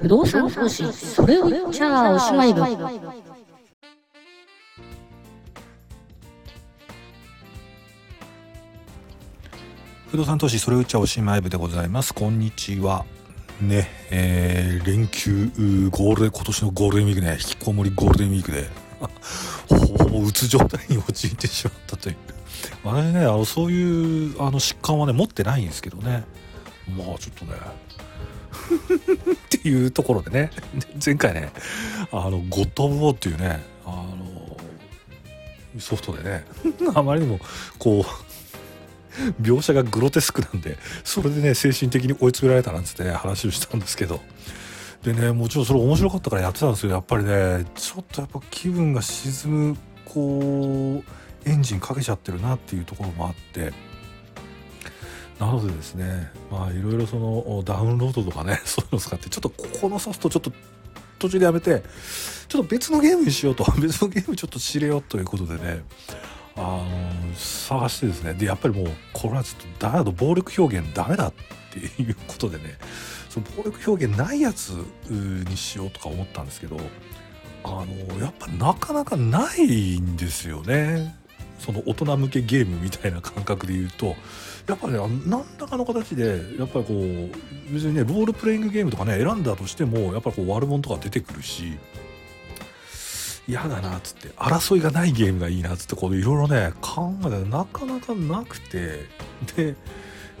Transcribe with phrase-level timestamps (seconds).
[0.00, 2.62] 不動産投資それを言っちゃおしまい部
[10.06, 12.14] 不動産投資それを言っちゃおしまい部でございます。
[12.14, 13.04] こんにちは。
[13.60, 15.50] ねえー、連休
[15.90, 18.68] ゴールデン今年のゴールデンウィークね引きこもりゴールデンウィークで
[19.68, 22.16] ほぼ ほぼうつ状態に陥ってしまったという。
[22.84, 26.22] 私ねあのそういうあの疾患はね持ってないんですけどね。
[26.96, 27.54] まあちょっとね
[28.58, 30.50] っていうところでね。
[31.04, 31.52] 前回ね
[32.10, 34.56] あのゴッド・オブ・ウォーっていうねあの
[35.78, 36.44] ソフトでね。
[36.94, 37.40] あまりにも
[37.78, 44.20] こう描写がグロテスクなんでそれでね精神的に追い詰められたなんつってね話をしたんですけど。
[45.02, 46.92] でねもちろんそれ面白かったからやってたんですよ。
[46.92, 51.02] やっぱりねちょっとやっぱ気分が沈むこ
[51.46, 53.72] うエンジンかけちゃってるなっていうところもあって。
[55.38, 60.52] なのでですねまあいろいろそのダウンロードとかね そういうのを使ってちょっとここのソフトちょっと
[61.18, 61.82] 途中でやめて
[62.48, 65.82] ちょっと別のゲームにしようと 別のゲームちょっと知れよということでね
[66.56, 71.32] あの探してですねでやっぱりもうこれはちょっとダメだと暴力表現ダメだっ
[71.70, 72.78] ていうことでね
[73.28, 74.70] その暴力表現ないやつ
[75.08, 76.78] にしようとか思ったんですけど
[77.64, 81.16] あのやっぱなかなかないんですよね。
[81.58, 84.16] その大人向けゲームみたいな感覚で言うと
[84.66, 91.78] やっぱね何らかの形でやっぱりこう別にねロールプレイングゲームとかね選んだとしてもやっぱりこう悪者とか出てくるし
[93.48, 99.06] 嫌だなっつって争いがないゲームがいいなっつってこういろいろね考えたらなかなかなくて
[99.56, 99.74] で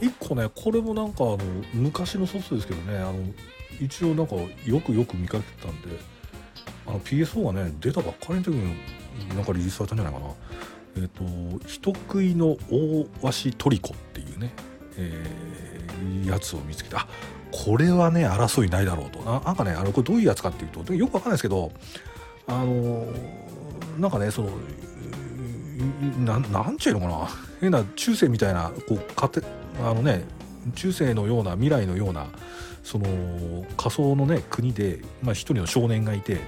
[0.00, 1.38] 1個ねこれもなんかあの
[1.74, 3.14] 昔のソフトですけどねあの
[3.80, 5.88] 一応なんかよくよく見かけてたんで
[6.86, 8.74] あの PSO がね出たばっかりの時に
[9.28, 10.26] なんかリリースされたんじゃないかな。
[10.96, 14.52] え、ー、と人食いの大鷲トリコっていうね、
[14.96, 17.06] えー、やつを見つけてあ
[17.50, 19.20] これはね争いないだろうと。
[19.20, 21.72] なんかねあのこれどういうやつかっていうとよくわかんないですけど
[22.46, 23.06] あの
[23.98, 24.50] なんかねその
[26.24, 27.28] ななんちゅうのかな。
[27.60, 29.40] 変な中世みたいなこうかて
[29.82, 30.24] あのね
[30.74, 32.26] 中世のような未来のような
[32.82, 36.40] その仮想のね国で、まあ、一人の少年がいて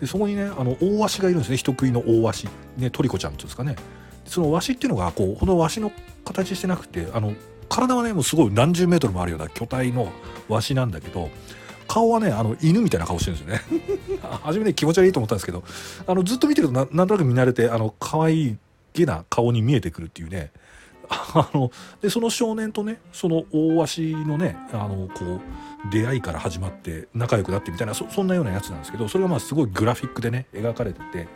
[0.00, 1.56] でそこにねあの大鷲がいるんですね。
[1.56, 2.48] 人食いの大鷲。
[2.76, 3.76] ねトリコちゃんっていうんですかね。
[4.26, 5.92] そのワシっていうのがこうこのワシの
[6.24, 7.34] 形してなくてあの
[7.68, 10.12] 体はねもうすごい何十メートルもあるような巨体の
[10.48, 11.30] ワシなんだけど
[11.88, 14.20] 顔はねあの犬みたいな顔してるんですよね。
[14.42, 15.62] 初めね気持ち悪いと思ったんですけど
[16.06, 18.56] あのずっと見てるとななんとなく見慣れてあの可愛い
[18.94, 20.50] げな顔に見えてくるっていうね。
[21.08, 31.28] あのでその少年とねその大鷲のねあのこう出会いから始まって仲良くなってみたいなそんなようなやつなんですけどそれがまあすごいグラフィックでね描かれてて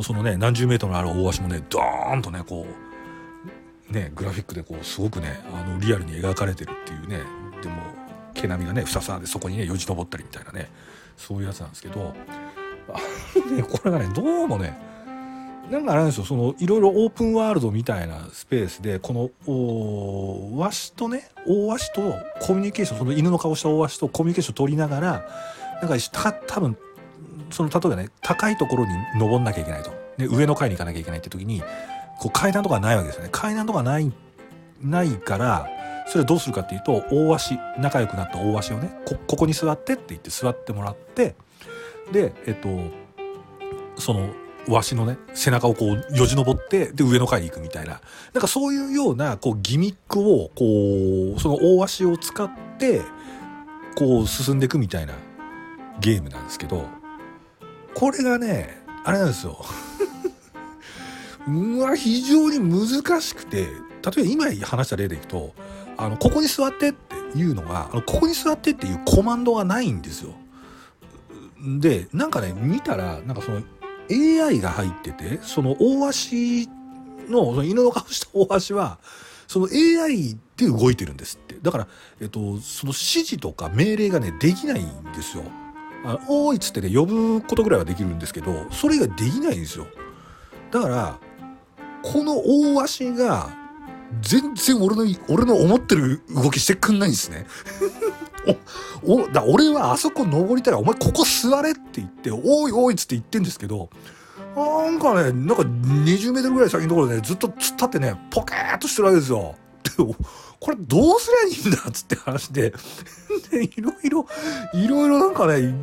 [0.00, 2.66] そのね何十メートルある大鷲もねドーンとねこ
[3.90, 7.20] うねグラフィックでこうすごくねあのリアルに描かれてるっていうね
[7.62, 7.76] でも
[8.34, 10.70] 毛並みがねふさふさでそこにねよじ登ったりみたいなね
[11.16, 12.14] そういうやつなんですけど
[13.54, 14.76] ね、これがねどうもね
[15.70, 25.28] なんかあれなんですよそのいろいろオープンワールドみたいなスペースでこのワシとね大ワシとコミュニケーションその犬の顔した大ワシとコミュニケーション取りながら
[25.80, 26.76] なんかた多分
[27.50, 31.62] その例えばね高いところに登んなきゃいけないと、で上の階に行かなきゃいけないって時に
[32.18, 33.28] こう階段とかないわけですよね。
[33.30, 34.12] 階段とかない
[34.80, 35.68] ないから
[36.06, 41.34] それはどうするかっていうと大足仲良くなった大足をねこここに座ってって言って座ってもらって
[42.12, 42.68] でえっと
[44.00, 44.30] その
[44.68, 48.00] わしのね背中をこうよじ登ってで上の階に行くみたいな
[48.32, 53.02] なんかそういうようなこうギミックをこうその大足を使って
[53.96, 55.14] こう進んでいくみたいな
[56.00, 56.86] ゲームなんですけど
[57.94, 59.64] これがねあれなんですよ
[61.48, 65.52] うわ非常に難しくて例えば今話した例でいくと
[65.96, 70.34] あのここに座ってっていうのがあのここに座ってっていうコマンドがないんですよ。
[71.78, 73.62] でなんかね見たらなんかその
[74.10, 76.68] AI が入っててその大足
[77.28, 78.98] の犬の顔した大足は
[79.46, 81.88] その AI で動いてるんですってだから、
[82.20, 85.44] えっと、その指示とか命令がねできないんですよ。
[86.04, 89.86] あおいっつってね呼ぶことぐらいはできるんですけどそれができないんですよ。
[90.70, 91.18] だから
[92.02, 93.50] この大足が
[94.20, 97.46] 全然俺の、俺の思ってる動きしてくんないんですね。
[99.04, 103.90] お、 お、だ俺はあそこ登りたいお前ここ座れって言って、おいおいっつって言ってんですけど、
[104.56, 109.54] なんかね、なんか20メートルぐらい先のところで、ね、ずっと突っ立ってね、ポケーっとしてるわけですよ。
[109.82, 109.90] で、
[110.60, 112.72] これどうすりゃいいんだっつって話で、
[113.50, 114.26] で、いろいろ、
[114.74, 115.74] いろいろなんかね、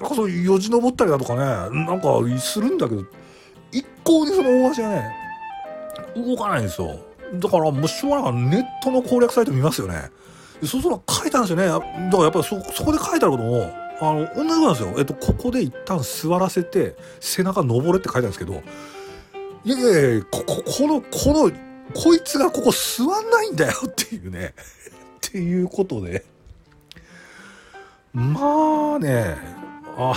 [0.00, 1.40] なんかそうよじ登ったりだとかね、
[1.84, 3.04] なんかするんだけど、
[3.72, 5.16] 一向にその大橋がね、
[6.16, 6.98] 動かないんですよ。
[7.34, 10.10] だからもうしょうがないからネットの攻略サイト見ますよね。
[10.66, 11.66] そうそら書いたんですよね。
[11.66, 18.62] だからやっぱりそそこで書いてあることもあの同じことなんですよ、えっと、ここで一旦座らせて背中登れって書いてあるんですけど
[19.64, 21.50] いやいやいやこここのこの
[21.94, 24.54] こいつがここ座んないんだよっていうね。
[25.28, 26.24] っていうことで。
[28.14, 29.36] まあね
[29.96, 30.14] あ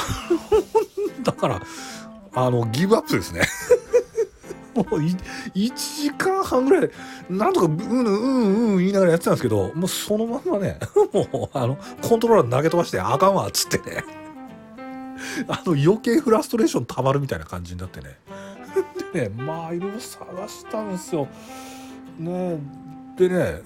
[1.24, 1.62] だから
[2.34, 3.42] あのギブアップですね。
[4.74, 6.90] もう1時間半ぐらい
[7.30, 10.80] なんとかうんうんうん言いながらやってたんですけどもうそのまんまね
[11.14, 14.04] もうあのコントローラー投げ飛ばしてあかんわっつってね。
[15.48, 18.18] あの余計フラストレーションたまるみたいな感じになってね。
[19.14, 21.28] でねまあいろいろ探したんですよ。
[22.18, 22.60] ね
[23.18, 23.62] でね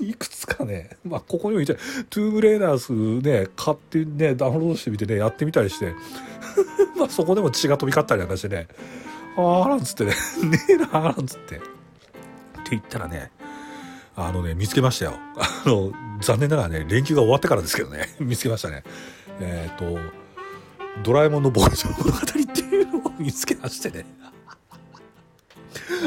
[0.00, 1.74] いくつかねまあここにもいて
[2.10, 5.94] トゥームレーダースね買ってねダウンロードしてみてねやってみたりして。
[6.96, 8.68] まあそこでも血が飛び交ったりなんかしてね。
[9.36, 10.12] ああなんつってね。
[10.44, 11.56] ねえななんつって。
[11.56, 13.30] って言ったらね
[14.16, 15.18] あのね見つけましたよ。
[15.36, 18.14] あの残念ながらね連休が終わってからですけどね。
[18.18, 18.82] 見つけましたね。
[19.40, 20.00] えっ、ー、と
[21.04, 24.06] 「ドラえもんの牧場物語」っていうのを 見つけましてね。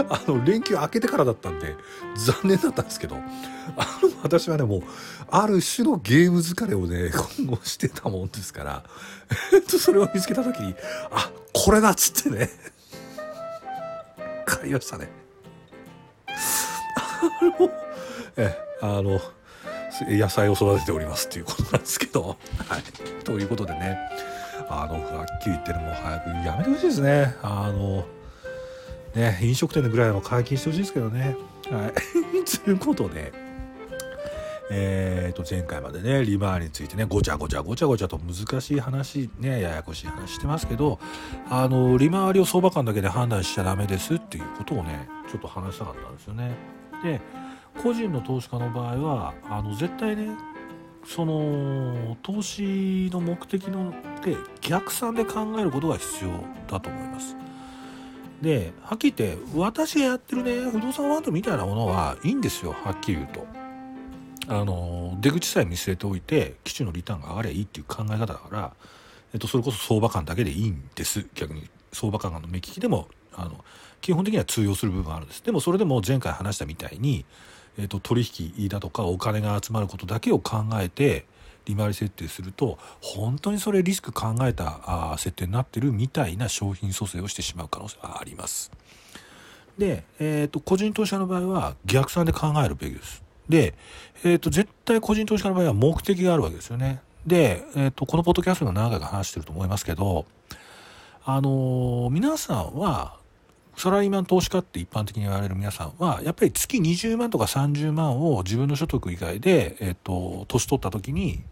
[0.09, 1.75] あの連休明けてからだったんで
[2.15, 3.19] 残念だったんですけどあ
[4.01, 4.83] の私はねもう
[5.29, 8.83] ある種のゲーム疲れをね今後してたもんですから
[9.53, 10.75] えっとそれを見つけた時に
[11.11, 12.49] あこれだっつってね。
[14.49, 15.09] 買いましたね。
[16.29, 17.71] あの
[18.37, 19.21] えあの
[20.07, 22.37] 野菜を育てておりますっていうことなんですけど。
[22.67, 23.23] はい。
[23.23, 23.97] ということでね。
[24.71, 27.35] あのはっきり言ってるもう早くやめてほしいですね。
[27.41, 28.05] あの
[29.15, 31.35] ね、飲食店ぐらいは解禁してほしいですけどね。
[31.71, 31.93] はい。
[32.63, 33.33] ということで、
[34.71, 40.99] えー、と前回までね利回りについてねごちゃごちゃごちゃごちゃと難しい話ねややこしい話してますけど
[41.49, 46.51] あの利回りを相場感だけで判断しちゃダメですっていうことをねちょっと話したかったんですよね。
[47.03, 47.19] で
[47.81, 50.29] 個人の投資家の場合はあの絶対ね
[51.05, 53.93] その投資の目的の
[54.23, 56.31] で逆算で考えることが必要
[56.67, 57.35] だと思います。
[58.41, 63.58] ではっきり言って私がやってるね不動産ファンドみたいなものはいいんですよはっきり言うと。
[64.49, 68.73] あの出口さえ見据えておいて基地のリターンが上がりゃいいっていう考え方だから、
[69.31, 73.63] えっと、それこそ相場感だけでいいんです逆に相場感の目利きでもあの
[74.01, 77.25] 基本的には通用する部分あるんですでもそれでも前回話したみたいに、
[77.77, 78.23] えっと、取
[78.57, 81.25] 引だとかお金が集まることだけを考えて
[81.65, 88.71] 利回り設定すると本当にそれリスク考えたあ設定になってるみたいな商品蘇生をしてしまう可能性はあります。
[89.77, 93.28] で、えーと、個人投資家の場合は逆算で考えるべきです。
[93.49, 93.73] で、
[94.23, 97.01] えーと、絶対個人投資家の場合は目的があるわけですよね。
[97.25, 100.25] で、えーと、このポッドキャストでも何回か話してると思いますけど
[101.25, 103.17] あのー、皆さんは
[103.75, 111.43] サラリーマン投資家って一般的に言われる皆さんはやっぱり月20万とか30万を自分の所得以外で、えー、と年取った時に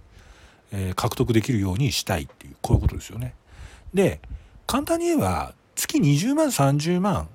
[0.71, 3.33] え、獲得できるようにしたいっていうこういうことですよね。
[3.93, 4.19] で
[4.65, 7.29] 簡単に言えば月20万30万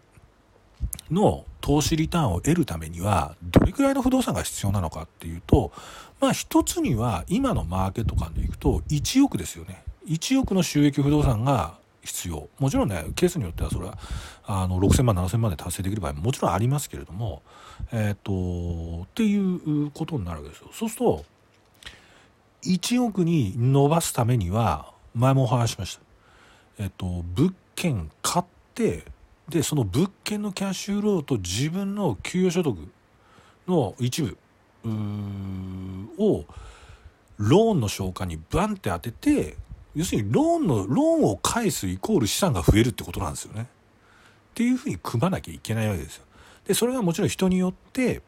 [1.11, 5.73] の投資リターンを得るためにはどれくらいの不動産が必要なのかっていうと
[6.21, 9.83] まあ一つには今のマーケット感でいくと1億ですよね。
[10.07, 13.97] 1億の収益不動産が必要もちろんねケースによってはそれは
[14.45, 17.43] あの6000万7000万で達成できる場合ももちろんありますけれども
[17.93, 20.69] えっ、とっていうことになるわけですよ。
[20.73, 21.25] そうすると
[22.65, 26.03] 1億に伸ばすためには前もお話しました。
[26.85, 29.05] えっと物件買って
[29.49, 32.77] でその物件のキャッシュフローと自分の給与所得
[33.67, 34.37] の一部
[36.19, 36.45] を
[37.39, 39.57] ローンの消化にバンって当てて
[39.95, 43.63] 要するにローンのローンを返すイコール資産が増えるってことなんですよね。
[43.63, 43.67] っ
[44.55, 46.25] ていうふうに組まなきゃいけないわけですよ。
[46.67, 48.23] でそれがもちろん人によって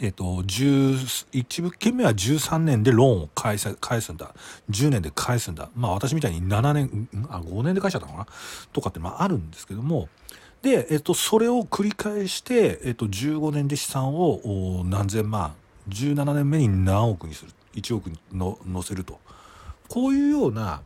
[0.00, 4.34] えっと、1物件目は13年でローンを返す返すんだ。
[4.70, 5.70] 10年で返すんだ。
[5.76, 8.26] まあ私みたいに7年、あ、5年で返しちゃったのかな？
[8.72, 10.08] とかってまああるんですけども、
[10.62, 15.54] で、えっと、それを繰り返して、えっと、15年で資産を何千万、
[15.88, 17.52] 17年目に何億にする。
[17.74, 19.20] 1億にの乗せると。
[19.88, 20.80] こういうような、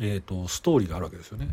[0.00, 1.48] えっと、ストーリーがあるわけですよね。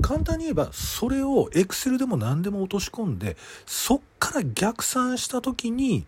[0.00, 6.06] 簡単に言えばそれをエクセルでも何でも落とし込んでそっから逆算した時に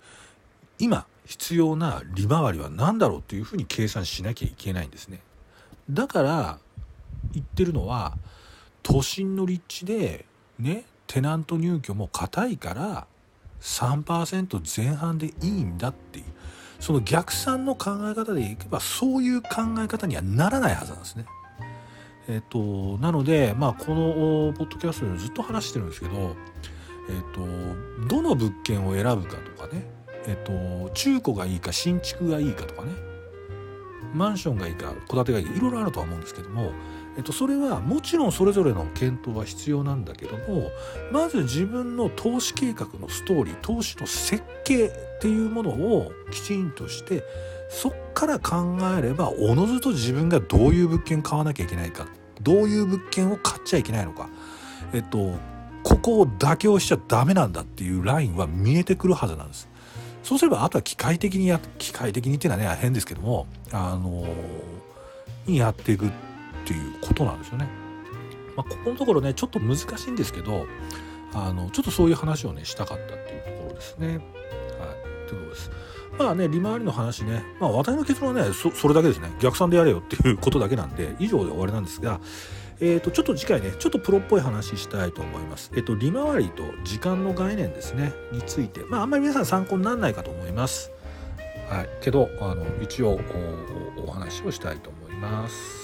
[0.78, 5.20] 今必要な利回りは何だろうっていうふうに計算しなきゃいけないんですね。
[5.90, 6.58] だから
[7.32, 8.16] 言ってるのは
[8.82, 10.26] 都心の立地で
[10.58, 13.06] ねテナント入居も硬いから
[13.61, 16.25] 3%前半でいいんだっていう
[16.80, 21.26] その逆算の考え方でいけばそういう考え方にはならないはずなんですね。
[22.32, 26.34] えっと、なので、まあ、このポッドキャストでずっと話してるんですけど、
[27.10, 29.86] えっと、どの物件を選ぶかとかね、
[30.26, 32.92] えっと、中古がいいか新築がいいかとかね
[34.14, 36.72] マンションがいいか戸建てがいいかいろいろあるとは思うんですけども、
[37.18, 40.70] えっと、それはもちろんそれぞれの検討は必要なんだけども
[41.12, 47.24] まず自分の投資計画のストーリー投資の設計っていうものをきちんとして
[47.68, 52.06] そっから考えればおのずと自分がどういう物件買わなきゃいけないか
[52.42, 54.28] どういう物件を買っちゃいけないのか
[54.92, 55.34] えっと
[55.82, 59.68] ここを妥協しちゃダメなんだっていうラインは見えてくるはずなんです。
[60.22, 64.25] そうすればあとは機械的にや機械的にっていうのはね変ですけどもあの
[65.46, 66.11] にやっていくっ
[66.64, 67.68] ていうことなんですよね。
[68.56, 70.66] まあ、ここのところねちょっと難しいんですけど
[71.34, 74.08] あのちょっとそういう話をねしたかったっていうところですね。
[74.08, 74.18] はい、
[75.28, 75.70] ということです。
[76.19, 82.21] まあね利回りの話ね、まあ、私の結論はねそそれだけですね逆算でやれよっていうことだけなんで以上で終わりなんですが
[82.85, 85.71] えーと、ちょっと次回ねちょっとプロっぽい話したいと思います。
[85.76, 90.90] えっ、ー、と利回りと時間の概念ですねについてまああんまり皆さん参考にならないかと思います。
[91.69, 93.21] はい、けどあの一応
[94.04, 95.81] お話をしたいと思います。